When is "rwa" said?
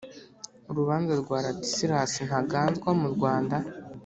1.21-1.37